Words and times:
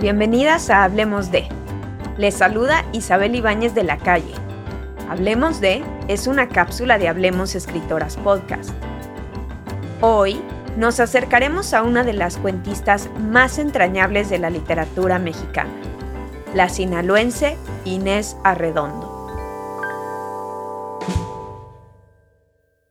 Bienvenidas 0.00 0.70
a 0.70 0.84
Hablemos 0.84 1.32
de. 1.32 1.48
Les 2.18 2.32
saluda 2.32 2.84
Isabel 2.92 3.34
Ibáñez 3.34 3.74
de 3.74 3.82
la 3.82 3.98
Calle. 3.98 4.32
Hablemos 5.08 5.60
de 5.60 5.84
es 6.06 6.28
una 6.28 6.48
cápsula 6.48 6.98
de 6.98 7.08
Hablemos 7.08 7.56
Escritoras 7.56 8.16
Podcast. 8.16 8.70
Hoy 10.00 10.40
nos 10.76 11.00
acercaremos 11.00 11.74
a 11.74 11.82
una 11.82 12.04
de 12.04 12.12
las 12.12 12.36
cuentistas 12.36 13.10
más 13.18 13.58
entrañables 13.58 14.30
de 14.30 14.38
la 14.38 14.50
literatura 14.50 15.18
mexicana, 15.18 15.74
la 16.54 16.68
sinaloense 16.68 17.58
Inés 17.84 18.36
Arredondo. 18.44 19.16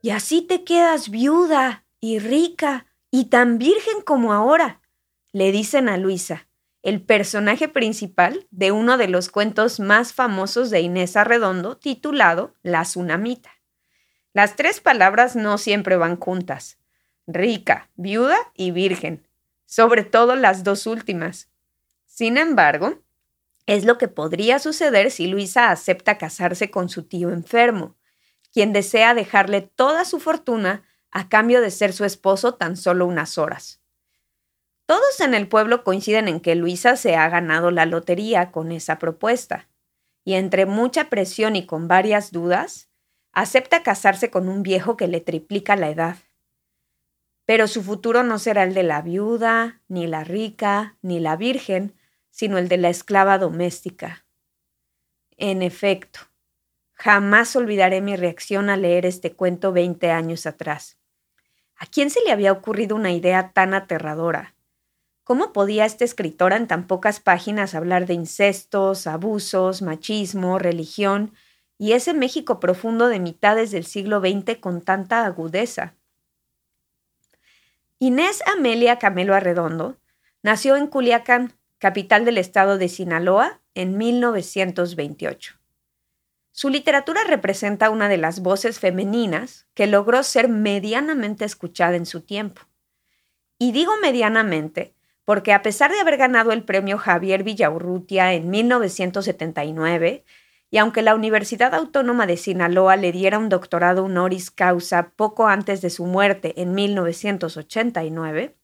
Y 0.01 0.09
así 0.09 0.41
te 0.41 0.65
quedas 0.65 1.09
viuda 1.09 1.85
y 2.01 2.19
rica 2.19 2.85
y 3.11 3.29
tan 3.29 3.59
virgen 3.59 4.01
como 4.03 4.33
ahora, 4.33 4.81
le 5.31 5.53
dicen 5.53 5.87
a 5.87 5.95
Luisa, 5.95 6.46
el 6.87 7.01
personaje 7.01 7.67
principal 7.67 8.47
de 8.49 8.71
uno 8.71 8.97
de 8.97 9.09
los 9.09 9.27
cuentos 9.27 9.81
más 9.81 10.13
famosos 10.13 10.69
de 10.69 10.79
Inés 10.79 11.17
Arredondo 11.17 11.75
titulado 11.75 12.53
La 12.61 12.83
Tsunamita. 12.83 13.51
Las 14.31 14.55
tres 14.55 14.79
palabras 14.79 15.35
no 15.35 15.57
siempre 15.57 15.97
van 15.97 16.15
juntas, 16.15 16.77
rica, 17.27 17.89
viuda 17.97 18.37
y 18.53 18.71
virgen, 18.71 19.27
sobre 19.65 20.03
todo 20.03 20.37
las 20.37 20.63
dos 20.63 20.87
últimas. 20.87 21.49
Sin 22.05 22.37
embargo, 22.37 23.03
es 23.65 23.83
lo 23.83 23.97
que 23.97 24.07
podría 24.07 24.57
suceder 24.57 25.11
si 25.11 25.27
Luisa 25.27 25.71
acepta 25.71 26.17
casarse 26.17 26.71
con 26.71 26.87
su 26.87 27.03
tío 27.03 27.31
enfermo, 27.31 27.97
quien 28.53 28.71
desea 28.71 29.13
dejarle 29.13 29.59
toda 29.59 30.05
su 30.05 30.21
fortuna 30.21 30.85
a 31.11 31.27
cambio 31.27 31.59
de 31.59 31.69
ser 31.69 31.91
su 31.91 32.05
esposo 32.05 32.53
tan 32.53 32.77
solo 32.77 33.05
unas 33.05 33.37
horas. 33.37 33.81
Todos 34.87 35.19
en 35.19 35.33
el 35.33 35.49
pueblo 35.49 35.83
coinciden 35.83 36.29
en 36.29 36.39
que 36.39 36.55
Luisa 36.55 36.95
se 36.95 37.17
ha 37.17 37.27
ganado 37.27 37.71
la 37.71 37.85
lotería 37.85 38.53
con 38.53 38.71
esa 38.71 38.97
propuesta, 38.99 39.67
y 40.23 40.35
entre 40.35 40.65
mucha 40.65 41.09
presión 41.09 41.57
y 41.57 41.65
con 41.65 41.89
varias 41.89 42.31
dudas, 42.31 42.89
acepta 43.33 43.83
casarse 43.83 44.31
con 44.31 44.47
un 44.47 44.63
viejo 44.63 44.95
que 44.95 45.09
le 45.09 45.19
triplica 45.19 45.75
la 45.75 45.89
edad. 45.89 46.15
Pero 47.45 47.67
su 47.67 47.83
futuro 47.83 48.23
no 48.23 48.39
será 48.39 48.63
el 48.63 48.73
de 48.73 48.83
la 48.83 49.01
viuda, 49.01 49.81
ni 49.89 50.07
la 50.07 50.23
rica, 50.23 50.97
ni 51.01 51.19
la 51.19 51.35
virgen, 51.35 51.93
sino 52.29 52.57
el 52.57 52.69
de 52.69 52.77
la 52.77 52.87
esclava 52.87 53.37
doméstica. 53.37 54.25
En 55.35 55.63
efecto, 55.63 56.21
jamás 56.93 57.57
olvidaré 57.57 57.99
mi 57.99 58.15
reacción 58.15 58.69
al 58.69 58.83
leer 58.83 59.05
este 59.05 59.33
cuento 59.33 59.73
20 59.73 60.11
años 60.11 60.45
atrás. 60.45 60.97
¿A 61.75 61.85
quién 61.87 62.09
se 62.09 62.23
le 62.23 62.31
había 62.31 62.53
ocurrido 62.53 62.95
una 62.95 63.11
idea 63.11 63.51
tan 63.51 63.73
aterradora? 63.73 64.56
¿Cómo 65.27 65.51
podía 65.51 65.83
esta 65.83 66.05
escritora 66.05 66.55
en 66.55 66.67
tan 66.67 66.87
pocas 66.87 67.19
páginas 67.19 67.75
hablar 67.75 68.05
de 68.05 68.13
incestos, 68.13 69.07
abusos, 69.07 69.81
machismo, 69.81 70.57
religión 70.57 71.33
y 71.77 71.91
ese 71.91 72.13
México 72.13 72.61
profundo 72.61 73.09
de 73.09 73.19
mitades 73.19 73.71
del 73.71 73.83
siglo 73.83 74.21
XX 74.21 74.57
con 74.61 74.79
tanta 74.79 75.25
agudeza? 75.25 75.95
Inés 77.99 78.41
Amelia 78.47 78.99
Camelo 78.99 79.35
Arredondo 79.35 79.97
nació 80.43 80.77
en 80.77 80.87
Culiacán, 80.87 81.51
capital 81.77 82.23
del 82.23 82.37
estado 82.37 82.77
de 82.77 82.87
Sinaloa, 82.87 83.59
en 83.75 83.97
1928. 83.97 85.55
Su 86.53 86.69
literatura 86.69 87.25
representa 87.25 87.89
una 87.89 88.07
de 88.07 88.15
las 88.15 88.39
voces 88.39 88.79
femeninas 88.79 89.67
que 89.73 89.87
logró 89.87 90.23
ser 90.23 90.47
medianamente 90.47 91.43
escuchada 91.43 91.97
en 91.97 92.05
su 92.05 92.21
tiempo. 92.21 92.61
Y 93.59 93.73
digo 93.73 93.91
medianamente 94.01 94.93
porque 95.27 95.51
a 95.51 95.61
pesar 95.61 95.91
de 95.91 95.99
haber 95.99 96.15
ganado 96.15 96.53
el 96.53 96.63
premio 96.63 96.97
Javier 96.97 97.43
Villaurrutia 97.43 98.31
en 98.31 98.49
1979, 98.49 100.23
y 100.71 100.77
aunque 100.77 101.01
la 101.01 101.15
Universidad 101.15 101.75
Autónoma 101.75 102.25
de 102.25 102.37
Sinaloa 102.37 102.95
le 102.95 103.11
diera 103.11 103.37
un 103.37 103.49
doctorado 103.49 104.05
honoris 104.05 104.51
causa 104.51 105.09
poco 105.17 105.47
antes 105.49 105.81
de 105.81 105.89
su 105.89 106.05
muerte 106.05 106.53
en 106.61 106.73
1989, 106.73 108.55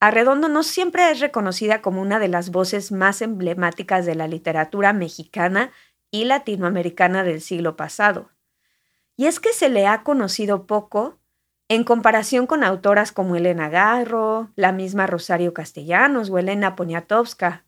Arredondo 0.00 0.48
no 0.48 0.62
siempre 0.62 1.10
es 1.10 1.20
reconocida 1.20 1.82
como 1.82 2.00
una 2.00 2.18
de 2.18 2.28
las 2.28 2.50
voces 2.50 2.90
más 2.90 3.20
emblemáticas 3.20 4.06
de 4.06 4.14
la 4.14 4.28
literatura 4.28 4.94
mexicana 4.94 5.72
y 6.10 6.24
latinoamericana 6.24 7.22
del 7.22 7.42
siglo 7.42 7.76
pasado. 7.76 8.30
Y 9.14 9.26
es 9.26 9.40
que 9.40 9.52
se 9.52 9.68
le 9.68 9.86
ha 9.86 10.04
conocido 10.04 10.66
poco 10.66 11.18
en 11.74 11.84
comparación 11.84 12.46
con 12.46 12.64
autoras 12.64 13.12
como 13.12 13.36
Elena 13.36 13.68
Garro, 13.68 14.50
la 14.56 14.72
misma 14.72 15.06
Rosario 15.06 15.54
Castellanos 15.54 16.28
o 16.30 16.38
Elena 16.38 16.76
Poniatowska, 16.76 17.64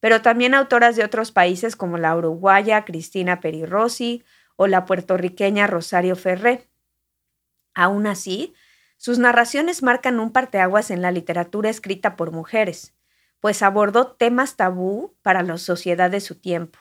pero 0.00 0.22
también 0.22 0.54
autoras 0.54 0.96
de 0.96 1.04
otros 1.04 1.30
países 1.30 1.76
como 1.76 1.96
la 1.96 2.16
uruguaya 2.16 2.84
Cristina 2.84 3.40
Perirossi 3.40 4.24
o 4.56 4.66
la 4.66 4.84
puertorriqueña 4.84 5.66
Rosario 5.66 6.16
Ferré. 6.16 6.68
Aún 7.74 8.06
así, 8.06 8.54
sus 8.96 9.18
narraciones 9.18 9.82
marcan 9.82 10.20
un 10.20 10.32
parteaguas 10.32 10.90
en 10.90 11.02
la 11.02 11.10
literatura 11.10 11.70
escrita 11.70 12.16
por 12.16 12.32
mujeres, 12.32 12.94
pues 13.40 13.62
abordó 13.62 14.08
temas 14.08 14.56
tabú 14.56 15.14
para 15.22 15.42
la 15.42 15.58
sociedad 15.58 16.10
de 16.10 16.20
su 16.20 16.34
tiempo 16.34 16.78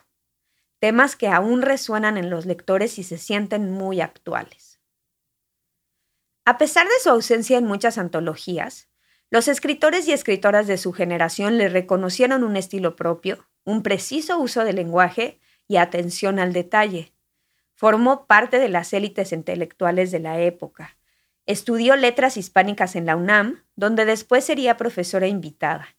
temas 0.84 1.16
que 1.16 1.30
aún 1.30 1.62
resuenan 1.62 2.18
en 2.18 2.30
los 2.30 2.46
lectores 2.46 3.00
y 3.00 3.04
se 3.04 3.18
sienten 3.18 3.72
muy 3.72 4.02
actuales. 4.02 4.73
A 6.46 6.58
pesar 6.58 6.86
de 6.88 7.00
su 7.02 7.10
ausencia 7.10 7.58
en 7.58 7.66
muchas 7.66 7.98
antologías, 7.98 8.90
los 9.30 9.48
escritores 9.48 10.08
y 10.08 10.12
escritoras 10.12 10.68
de 10.68 10.78
su 10.78 10.92
generación 10.92 11.58
le 11.58 11.70
reconocieron 11.70 12.44
un 12.44 12.58
estilo 12.58 12.98
propio, 12.98 13.48
un 13.64 13.82
preciso 13.82 14.38
uso 14.40 14.66
del 14.66 14.76
lenguaje 14.76 15.40
y 15.70 15.78
atención 15.78 16.40
al 16.40 16.52
detalle. 16.52 17.14
Formó 17.76 18.26
parte 18.28 18.60
de 18.60 18.68
las 18.68 18.92
élites 18.92 19.32
intelectuales 19.32 20.12
de 20.12 20.20
la 20.20 20.42
época. 20.42 20.98
Estudió 21.46 21.96
letras 21.96 22.36
hispánicas 22.36 22.98
en 22.98 23.06
la 23.06 23.16
UNAM, 23.16 23.64
donde 23.78 24.04
después 24.04 24.44
sería 24.44 24.76
profesora 24.76 25.28
invitada. 25.28 25.96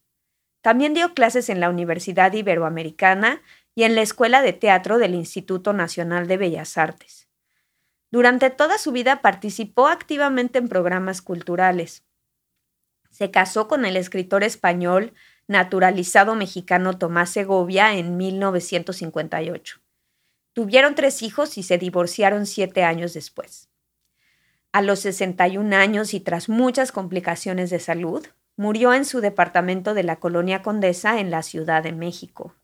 También 0.61 0.93
dio 0.93 1.15
clases 1.15 1.49
en 1.49 1.61
la 1.61 1.71
Universidad 1.71 2.33
Iberoamericana 2.35 3.43
y 3.75 3.85
en 3.85 3.95
la 3.95 4.03
Escuela 4.03 4.43
de 4.43 4.53
Teatro 4.53 4.99
del 4.99 5.15
Instituto 5.15 5.73
Nacional 5.73 6.29
de 6.29 6.37
Bellas 6.37 6.77
Artes. 6.77 7.29
Durante 8.15 8.49
toda 8.49 8.79
su 8.79 8.93
vida 8.93 9.23
participó 9.23 9.89
activamente 9.89 10.61
en 10.61 10.69
programas 10.69 11.21
culturales. 11.21 12.05
Se 13.11 13.33
casó 13.33 13.67
con 13.67 13.85
el 13.85 13.97
escritor 13.97 14.45
español 14.45 15.15
naturalizado 15.49 16.37
mexicano 16.37 16.97
Tomás 16.97 17.31
Segovia 17.31 17.95
en 17.95 18.17
1958. 18.17 19.81
Tuvieron 20.53 20.95
tres 20.95 21.23
hijos 21.23 21.59
y 21.59 21.65
se 21.65 21.77
divorciaron 21.77 22.47
siete 22.47 22.85
años 22.85 23.15
después. 23.15 23.69
A 24.71 24.81
los 24.81 25.01
61 25.01 25.75
años 25.75 26.15
y 26.15 26.21
tras 26.21 26.49
muchas 26.49 26.93
complicaciones 26.93 27.71
de 27.71 27.81
salud, 27.81 28.25
murió 28.57 28.95
en 28.95 29.07
su 29.07 29.23
departamento 29.23 29.93
de 29.93 30.05
la 30.05 30.21
colonia 30.21 30.63
Condesa 30.63 31.19
en 31.19 31.33
la 31.33 31.43
Ciudad 31.43 31.83
de 31.83 31.91
México. 31.91 32.55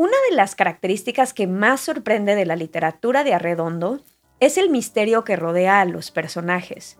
Una 0.00 0.16
de 0.30 0.34
las 0.34 0.54
características 0.54 1.34
que 1.34 1.46
más 1.46 1.82
sorprende 1.82 2.34
de 2.34 2.46
la 2.46 2.56
literatura 2.56 3.22
de 3.22 3.34
Arredondo 3.34 4.00
es 4.38 4.56
el 4.56 4.70
misterio 4.70 5.24
que 5.24 5.36
rodea 5.36 5.82
a 5.82 5.84
los 5.84 6.10
personajes. 6.10 6.96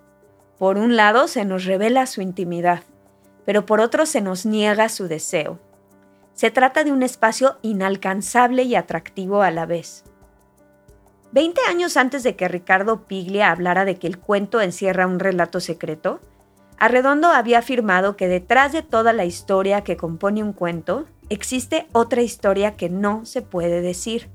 Por 0.59 0.77
un 0.77 0.97
lado 0.97 1.27
se 1.27 1.47
nos 1.47 1.65
revela 1.65 2.05
su 2.05 2.21
intimidad, 2.21 2.83
pero 3.47 3.65
por 3.65 3.81
otro 3.81 4.05
se 4.05 4.21
nos 4.21 4.45
niega 4.45 4.91
su 4.91 5.09
deseo. 5.09 5.59
Se 6.35 6.51
trata 6.51 6.85
de 6.85 6.93
un 6.93 7.03
espacio 7.03 7.57
inalcanzable 7.63 8.65
y 8.65 8.75
atractivo 8.75 9.41
a 9.41 9.51
la 9.51 9.65
vez. 9.65 10.05
Veinte 11.33 11.63
años 11.71 11.97
antes 11.97 12.23
de 12.23 12.37
que 12.37 12.49
Ricardo 12.49 13.07
Piglia 13.07 13.51
hablara 13.51 13.87
de 13.87 13.95
que 13.95 14.09
el 14.09 14.19
cuento 14.19 14.61
encierra 14.61 15.07
un 15.07 15.21
relato 15.21 15.61
secreto, 15.61 16.21
Arredondo 16.77 17.29
había 17.29 17.61
afirmado 17.61 18.19
que 18.19 18.29
detrás 18.29 18.73
de 18.73 18.83
toda 18.83 19.15
la 19.15 19.25
historia 19.25 19.85
que 19.85 19.97
compone 19.97 20.43
un 20.43 20.53
cuento 20.53 21.07
existe 21.31 21.87
otra 21.93 22.21
historia 22.21 22.77
que 22.77 22.91
no 22.91 23.25
se 23.25 23.41
puede 23.41 23.81
decir. 23.81 24.29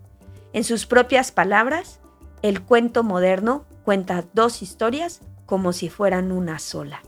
En 0.54 0.64
sus 0.64 0.88
propias 0.88 1.32
palabras, 1.32 2.00
el 2.42 2.64
cuento 2.64 3.04
moderno 3.04 3.66
cuenta 3.84 4.24
dos 4.34 4.62
historias 4.62 5.22
como 5.46 5.74
si 5.74 5.90
fueran 5.90 6.32
una 6.32 6.58
sola. 6.58 7.04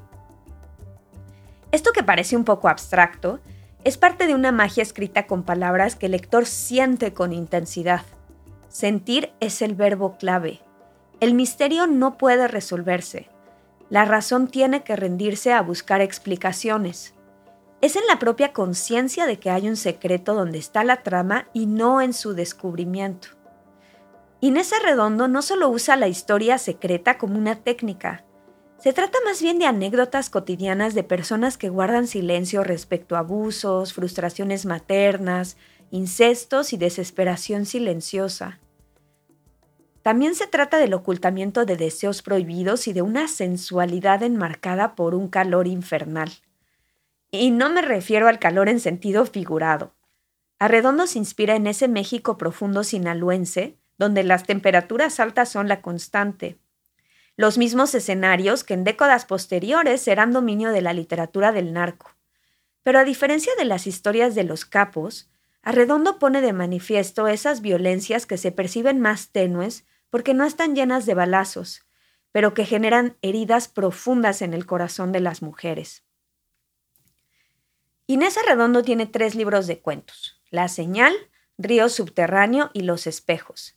Esto 1.71 1.91
que 1.91 2.03
parece 2.03 2.37
un 2.37 2.43
poco 2.43 2.69
abstracto 2.69 3.39
es 3.83 3.97
parte 3.97 4.27
de 4.27 4.35
una 4.35 4.51
magia 4.51 4.83
escrita 4.83 5.27
con 5.27 5.43
palabras 5.43 5.95
que 5.95 6.07
el 6.07 6.11
lector 6.11 6.45
siente 6.45 7.13
con 7.13 7.33
intensidad. 7.33 8.01
Sentir 8.69 9.31
es 9.39 9.61
el 9.61 9.75
verbo 9.75 10.17
clave. 10.17 10.59
El 11.19 11.33
misterio 11.33 11.87
no 11.87 12.17
puede 12.17 12.47
resolverse. 12.47 13.29
La 13.89 14.05
razón 14.05 14.49
tiene 14.49 14.83
que 14.83 14.95
rendirse 14.95 15.53
a 15.53 15.61
buscar 15.61 16.01
explicaciones. 16.01 17.13
Es 17.79 17.95
en 17.95 18.07
la 18.07 18.17
propia 18.17 18.53
conciencia 18.53 19.27
de 19.27 19.39
que 19.39 19.51
hay 19.51 19.69
un 19.69 19.75
secreto 19.75 20.33
donde 20.33 20.57
está 20.57 20.83
la 20.83 21.03
trama 21.03 21.47
y 21.53 21.67
no 21.67 22.01
en 22.01 22.13
su 22.13 22.33
descubrimiento. 22.33 23.29
Inés 24.39 24.73
Arredondo 24.73 25.27
no 25.27 25.41
solo 25.41 25.69
usa 25.69 25.95
la 25.95 26.07
historia 26.07 26.57
secreta 26.57 27.17
como 27.17 27.37
una 27.37 27.55
técnica, 27.55 28.23
Se 28.79 28.93
trata 28.93 29.17
más 29.25 29.41
bien 29.41 29.57
de 29.57 29.65
anécdotas 29.65 30.29
cotidianas 30.29 30.93
de 30.93 31.03
personas 31.03 31.57
que 31.57 31.69
guardan 31.69 32.05
silencio 32.05 32.63
respecto 32.63 33.15
a 33.15 33.19
abusos, 33.19 33.93
frustraciones 33.93 34.67
maternas, 34.67 35.57
incestos 35.89 36.73
y 36.73 36.77
desesperación 36.77 37.65
silenciosa. 37.65 38.59
También 40.03 40.35
se 40.35 40.45
trata 40.45 40.77
del 40.77 40.93
ocultamiento 40.93 41.65
de 41.65 41.75
deseos 41.75 42.21
prohibidos 42.21 42.87
y 42.87 42.93
de 42.93 43.01
una 43.01 43.27
sensualidad 43.27 44.21
enmarcada 44.21 44.93
por 44.95 45.15
un 45.15 45.27
calor 45.27 45.65
infernal. 45.65 46.29
Y 47.31 47.51
no 47.51 47.69
me 47.69 47.81
refiero 47.81 48.27
al 48.27 48.39
calor 48.39 48.69
en 48.69 48.79
sentido 48.79 49.25
figurado. 49.25 49.93
Arredondo 50.59 51.07
se 51.07 51.19
inspira 51.19 51.55
en 51.55 51.67
ese 51.67 51.87
México 51.87 52.37
profundo 52.37 52.83
sinaloense, 52.83 53.77
donde 53.97 54.23
las 54.23 54.43
temperaturas 54.43 55.19
altas 55.19 55.49
son 55.49 55.67
la 55.67 55.81
constante. 55.81 56.57
Los 57.35 57.57
mismos 57.57 57.93
escenarios 57.93 58.63
que 58.63 58.73
en 58.73 58.83
décadas 58.83 59.25
posteriores 59.25 60.01
serán 60.01 60.31
dominio 60.31 60.71
de 60.71 60.81
la 60.81 60.93
literatura 60.93 61.51
del 61.51 61.73
narco. 61.73 62.11
Pero 62.81 62.99
a 62.99 63.03
diferencia 63.03 63.51
de 63.57 63.65
las 63.65 63.85
historias 63.85 64.33
de 64.33 64.43
los 64.43 64.65
capos, 64.65 65.29
Arredondo 65.61 66.17
pone 66.17 66.41
de 66.41 66.53
manifiesto 66.53 67.27
esas 67.27 67.61
violencias 67.61 68.25
que 68.25 68.37
se 68.37 68.53
perciben 68.53 69.01
más 69.01 69.29
tenues 69.29 69.85
porque 70.09 70.33
no 70.33 70.45
están 70.45 70.75
llenas 70.75 71.05
de 71.05 71.13
balazos, 71.13 71.85
pero 72.31 72.53
que 72.53 72.65
generan 72.65 73.17
heridas 73.21 73.67
profundas 73.67 74.41
en 74.41 74.53
el 74.53 74.65
corazón 74.65 75.11
de 75.11 75.19
las 75.19 75.41
mujeres. 75.41 76.06
Inés 78.09 78.37
Arredondo 78.37 78.83
tiene 78.83 79.05
tres 79.05 79.35
libros 79.35 79.67
de 79.67 79.81
cuentos, 79.81 80.41
La 80.49 80.69
señal, 80.69 81.13
Río 81.57 81.89
Subterráneo 81.89 82.69
y 82.71 82.83
Los 82.83 83.05
Espejos. 83.05 83.75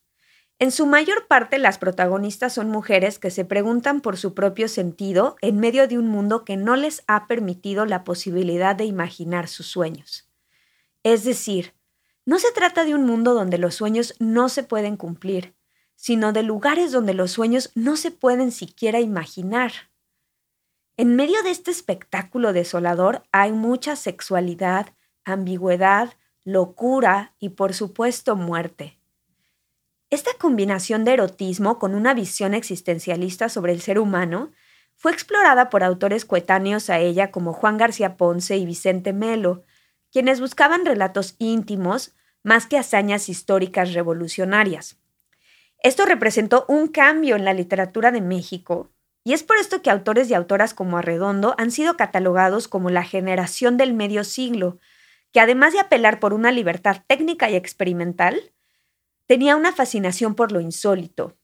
En 0.61 0.71
su 0.71 0.87
mayor 0.87 1.27
parte 1.27 1.59
las 1.59 1.79
protagonistas 1.79 2.53
son 2.53 2.71
mujeres 2.71 3.19
que 3.19 3.33
se 3.33 3.45
preguntan 3.45 4.01
por 4.01 4.17
su 4.17 4.33
propio 4.33 4.69
sentido 4.69 5.35
en 5.41 5.59
medio 5.59 5.89
de 5.89 5.99
un 5.99 6.07
mundo 6.07 6.45
que 6.45 6.57
no 6.57 6.77
les 6.77 7.03
ha 7.09 7.27
permitido 7.27 7.87
la 7.87 8.05
posibilidad 8.05 8.77
de 8.77 8.85
imaginar 8.85 9.49
sus 9.49 9.67
sueños. 9.67 10.29
Es 11.03 11.25
decir, 11.25 11.75
no 12.25 12.39
se 12.39 12.53
trata 12.53 12.85
de 12.85 12.95
un 12.95 13.07
mundo 13.07 13.35
donde 13.35 13.59
los 13.59 13.75
sueños 13.75 14.15
no 14.21 14.49
se 14.49 14.63
pueden 14.63 14.97
cumplir, 14.97 15.57
sino 15.97 16.33
de 16.33 16.45
lugares 16.45 16.93
donde 16.93 17.15
los 17.15 17.33
sueños 17.33 17.73
no 17.75 17.97
se 17.97 18.13
pueden 18.13 18.53
siquiera 18.53 19.01
imaginar. 19.01 19.73
En 20.97 21.17
medio 21.17 21.43
de 21.43 21.51
este 21.51 21.71
espectáculo 21.71 22.53
desolador 22.53 23.23
hay 23.33 23.53
mucha 23.53 23.97
sexualidad, 23.97 24.95
ambigüedad, 25.25 26.15
locura 26.45 27.35
y 27.39 27.51
por 27.51 27.75
supuesto 27.75 28.37
muerte. 28.37 28.99
Esta 30.11 30.31
combinación 30.39 31.05
de 31.05 31.13
erotismo 31.13 31.79
con 31.79 31.95
una 31.95 32.15
visión 32.15 32.53
existencialista 32.53 33.49
sobre 33.49 33.73
el 33.73 33.81
ser 33.81 33.99
humano 33.99 34.51
fue 34.97 35.13
explorada 35.13 35.71
por 35.71 35.85
autores 35.85 36.25
coetáneos 36.25 36.91
a 36.91 36.99
ella 36.99 37.31
como 37.31 37.53
Juan 37.53 37.79
García 37.79 38.17
Ponce 38.17 38.57
y 38.57 38.67
Vicente 38.67 39.13
Melo, 39.13 39.65
quienes 40.11 40.41
buscaban 40.41 40.85
relatos 40.85 41.37
íntimos 41.39 42.15
más 42.43 42.67
que 42.67 42.77
hazañas 42.77 43.29
históricas 43.29 43.95
revolucionarias. 43.95 44.99
Esto 45.83 46.05
representó 46.05 46.67
un 46.69 46.89
cambio 46.89 47.37
en 47.37 47.45
la 47.45 47.55
literatura 47.55 48.11
de 48.11 48.21
México, 48.21 48.91
y 49.25 49.35
es 49.35 49.43
por 49.43 49.59
esto 49.59 49.83
que 49.83 49.91
autores 49.91 50.31
y 50.31 50.35
autoras 50.35 50.75
como 50.75 50.97
Arredondo 50.99 51.55
han 51.59 51.71
sido 51.71 51.97
catalogados 51.97 52.69
como 52.69 52.91
la 52.91 53.05
generación 53.05 53.77
del 53.77 53.93
medio 53.93 54.25
siglo, 54.25 54.79
que 55.33 55.41
además 55.41 55.73
de 55.73 55.81
apelar 55.81 56.21
por 56.21 56.33
una 56.33 56.53
libertad 56.53 57.03
técnica 57.07 57.51
y 57.51 57.57
experimental, 57.57 58.53
tenía 59.27 59.57
una 59.57 59.73
fascinación 59.73 60.35
por 60.35 60.53
lo 60.53 60.61
insólito. 60.61 61.37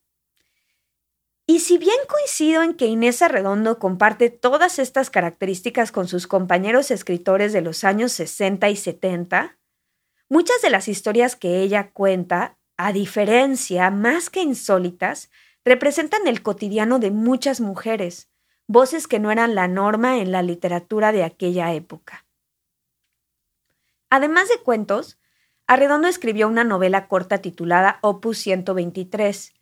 Y 1.46 1.60
si 1.60 1.78
bien 1.78 1.96
coincido 2.08 2.62
en 2.62 2.74
que 2.74 2.86
Inés 2.86 3.22
Arredondo 3.22 3.78
comparte 3.78 4.30
todas 4.30 4.80
estas 4.80 5.10
características 5.10 5.92
con 5.92 6.08
sus 6.08 6.26
compañeros 6.26 6.90
escritores 6.90 7.52
de 7.52 7.60
los 7.60 7.84
años 7.84 8.10
60 8.12 8.68
y 8.68 8.74
70, 8.74 9.56
muchas 10.28 10.60
de 10.62 10.70
las 10.70 10.88
historias 10.88 11.36
que 11.36 11.60
ella 11.60 11.92
cuenta 11.92 12.58
a 12.76 12.92
diferencia, 12.92 13.90
más 13.90 14.28
que 14.28 14.42
insólitas, 14.42 15.30
representan 15.66 16.28
el 16.28 16.42
cotidiano 16.42 17.00
de 17.00 17.10
muchas 17.10 17.60
mujeres, 17.60 18.30
voces 18.68 19.08
que 19.08 19.18
no 19.18 19.32
eran 19.32 19.56
la 19.56 19.66
norma 19.66 20.18
en 20.18 20.30
la 20.30 20.40
literatura 20.40 21.10
de 21.10 21.24
aquella 21.24 21.74
época. 21.74 22.24
Además 24.08 24.48
de 24.48 24.58
cuentos, 24.62 25.18
Arredondo 25.66 26.06
escribió 26.06 26.46
una 26.46 26.62
novela 26.62 27.08
corta 27.08 27.38
titulada 27.38 27.98
Opus 28.02 28.38
123, 28.38 29.54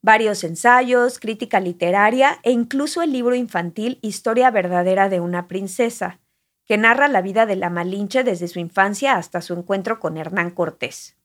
varios 0.00 0.42
ensayos, 0.44 1.18
crítica 1.18 1.60
literaria 1.60 2.40
e 2.42 2.50
incluso 2.50 3.02
el 3.02 3.12
libro 3.12 3.34
infantil 3.34 3.98
Historia 4.00 4.50
verdadera 4.50 5.10
de 5.10 5.20
una 5.20 5.46
princesa, 5.46 6.20
que 6.64 6.78
narra 6.78 7.06
la 7.06 7.20
vida 7.20 7.44
de 7.44 7.56
la 7.56 7.68
Malinche 7.68 8.24
desde 8.24 8.48
su 8.48 8.60
infancia 8.60 9.16
hasta 9.16 9.42
su 9.42 9.52
encuentro 9.52 10.00
con 10.00 10.16
Hernán 10.16 10.52
Cortés. 10.52 11.17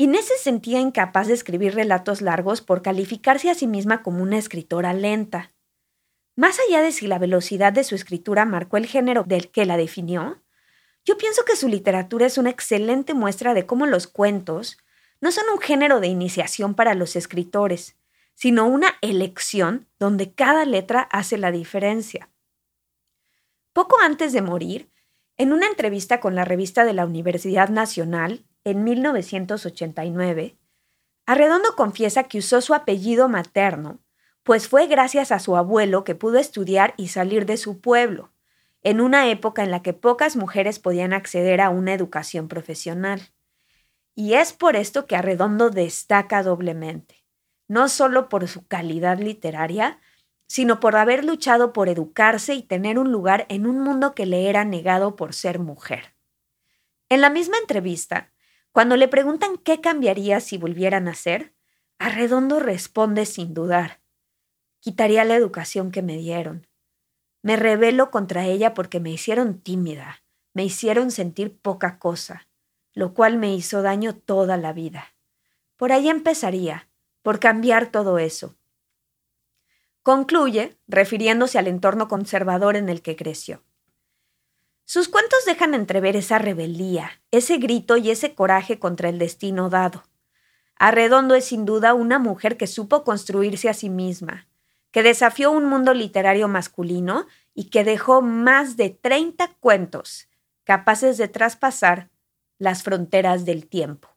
Inés 0.00 0.28
se 0.28 0.38
sentía 0.38 0.80
incapaz 0.80 1.26
de 1.26 1.34
escribir 1.34 1.74
relatos 1.74 2.22
largos 2.22 2.62
por 2.62 2.80
calificarse 2.80 3.50
a 3.50 3.54
sí 3.54 3.66
misma 3.66 4.02
como 4.02 4.22
una 4.22 4.38
escritora 4.38 4.94
lenta. 4.94 5.52
Más 6.36 6.58
allá 6.58 6.80
de 6.80 6.90
si 6.90 7.06
la 7.06 7.18
velocidad 7.18 7.74
de 7.74 7.84
su 7.84 7.94
escritura 7.94 8.46
marcó 8.46 8.78
el 8.78 8.86
género 8.86 9.24
del 9.24 9.50
que 9.50 9.66
la 9.66 9.76
definió, 9.76 10.42
yo 11.04 11.18
pienso 11.18 11.44
que 11.44 11.54
su 11.54 11.68
literatura 11.68 12.24
es 12.24 12.38
una 12.38 12.48
excelente 12.48 13.12
muestra 13.12 13.52
de 13.52 13.66
cómo 13.66 13.84
los 13.84 14.06
cuentos 14.06 14.78
no 15.20 15.32
son 15.32 15.44
un 15.52 15.60
género 15.60 16.00
de 16.00 16.06
iniciación 16.06 16.74
para 16.74 16.94
los 16.94 17.14
escritores, 17.14 17.98
sino 18.34 18.66
una 18.66 18.94
elección 19.02 19.86
donde 19.98 20.32
cada 20.32 20.64
letra 20.64 21.02
hace 21.12 21.36
la 21.36 21.52
diferencia. 21.52 22.30
Poco 23.74 23.98
antes 24.00 24.32
de 24.32 24.40
morir, 24.40 24.90
en 25.36 25.52
una 25.52 25.66
entrevista 25.66 26.20
con 26.20 26.34
la 26.34 26.46
revista 26.46 26.86
de 26.86 26.94
la 26.94 27.04
Universidad 27.04 27.68
Nacional, 27.68 28.46
en 28.70 28.84
1989, 28.84 30.56
Arredondo 31.26 31.76
confiesa 31.76 32.24
que 32.24 32.38
usó 32.38 32.60
su 32.60 32.74
apellido 32.74 33.28
materno, 33.28 34.00
pues 34.42 34.68
fue 34.68 34.86
gracias 34.86 35.30
a 35.30 35.38
su 35.38 35.56
abuelo 35.56 36.02
que 36.02 36.14
pudo 36.14 36.38
estudiar 36.38 36.94
y 36.96 37.08
salir 37.08 37.46
de 37.46 37.56
su 37.56 37.80
pueblo, 37.80 38.32
en 38.82 39.00
una 39.00 39.28
época 39.28 39.62
en 39.62 39.70
la 39.70 39.82
que 39.82 39.92
pocas 39.92 40.34
mujeres 40.36 40.78
podían 40.78 41.12
acceder 41.12 41.60
a 41.60 41.70
una 41.70 41.92
educación 41.92 42.48
profesional. 42.48 43.20
Y 44.14 44.34
es 44.34 44.52
por 44.52 44.76
esto 44.76 45.06
que 45.06 45.16
Arredondo 45.16 45.70
destaca 45.70 46.42
doblemente, 46.42 47.24
no 47.68 47.88
solo 47.88 48.28
por 48.28 48.48
su 48.48 48.66
calidad 48.66 49.18
literaria, 49.18 50.00
sino 50.46 50.80
por 50.80 50.96
haber 50.96 51.24
luchado 51.24 51.72
por 51.72 51.88
educarse 51.88 52.54
y 52.54 52.62
tener 52.62 52.98
un 52.98 53.12
lugar 53.12 53.46
en 53.48 53.68
un 53.68 53.80
mundo 53.80 54.16
que 54.16 54.26
le 54.26 54.48
era 54.48 54.64
negado 54.64 55.14
por 55.14 55.32
ser 55.32 55.60
mujer. 55.60 56.14
En 57.08 57.20
la 57.20 57.30
misma 57.30 57.56
entrevista, 57.58 58.32
cuando 58.72 58.96
le 58.96 59.08
preguntan 59.08 59.56
qué 59.56 59.80
cambiaría 59.80 60.40
si 60.40 60.56
volviera 60.56 60.98
a 60.98 61.00
nacer, 61.00 61.54
Arredondo 61.98 62.60
responde 62.60 63.26
sin 63.26 63.52
dudar. 63.52 64.00
Quitaría 64.78 65.24
la 65.24 65.34
educación 65.34 65.90
que 65.90 66.00
me 66.00 66.16
dieron. 66.16 66.66
Me 67.42 67.56
rebelo 67.56 68.10
contra 68.10 68.46
ella 68.46 68.72
porque 68.72 69.00
me 69.00 69.10
hicieron 69.10 69.60
tímida, 69.60 70.22
me 70.54 70.64
hicieron 70.64 71.10
sentir 71.10 71.58
poca 71.60 71.98
cosa, 71.98 72.48
lo 72.94 73.12
cual 73.12 73.36
me 73.36 73.54
hizo 73.54 73.82
daño 73.82 74.14
toda 74.14 74.56
la 74.56 74.72
vida. 74.72 75.14
Por 75.76 75.92
ahí 75.92 76.08
empezaría, 76.08 76.88
por 77.22 77.38
cambiar 77.38 77.90
todo 77.90 78.18
eso. 78.18 78.56
Concluye, 80.02 80.78
refiriéndose 80.88 81.58
al 81.58 81.66
entorno 81.66 82.08
conservador 82.08 82.76
en 82.76 82.88
el 82.88 83.02
que 83.02 83.16
creció. 83.16 83.62
Sus 84.92 85.06
cuentos 85.06 85.44
dejan 85.46 85.74
entrever 85.74 86.16
esa 86.16 86.38
rebeldía, 86.38 87.12
ese 87.30 87.58
grito 87.58 87.96
y 87.96 88.10
ese 88.10 88.34
coraje 88.34 88.80
contra 88.80 89.08
el 89.08 89.20
destino 89.20 89.70
dado. 89.70 90.02
Arredondo 90.74 91.36
es 91.36 91.44
sin 91.44 91.64
duda 91.64 91.94
una 91.94 92.18
mujer 92.18 92.56
que 92.56 92.66
supo 92.66 93.04
construirse 93.04 93.68
a 93.68 93.72
sí 93.72 93.88
misma, 93.88 94.48
que 94.90 95.04
desafió 95.04 95.52
un 95.52 95.66
mundo 95.66 95.94
literario 95.94 96.48
masculino 96.48 97.28
y 97.54 97.70
que 97.70 97.84
dejó 97.84 98.20
más 98.20 98.76
de 98.76 98.90
30 98.90 99.52
cuentos 99.60 100.28
capaces 100.64 101.18
de 101.18 101.28
traspasar 101.28 102.10
las 102.58 102.82
fronteras 102.82 103.44
del 103.44 103.68
tiempo. 103.68 104.08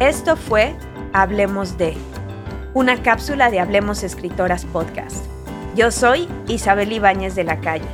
Esto 0.00 0.36
fue 0.36 0.76
Hablemos 1.12 1.78
de 1.78 1.96
una 2.76 3.02
cápsula 3.02 3.50
de 3.50 3.58
Hablemos 3.58 4.02
Escritoras 4.02 4.66
Podcast. 4.66 5.24
Yo 5.74 5.90
soy 5.90 6.28
Isabel 6.46 6.92
Ibáñez 6.92 7.34
de 7.34 7.42
la 7.42 7.58
Calle. 7.58 7.88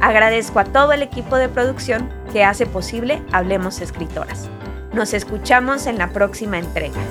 Agradezco 0.00 0.60
a 0.60 0.64
todo 0.64 0.94
el 0.94 1.02
equipo 1.02 1.36
de 1.36 1.50
producción 1.50 2.08
que 2.32 2.42
hace 2.42 2.64
posible 2.64 3.22
Hablemos 3.32 3.82
Escritoras. 3.82 4.48
Nos 4.94 5.12
escuchamos 5.12 5.86
en 5.86 5.98
la 5.98 6.08
próxima 6.08 6.58
entrega. 6.58 7.02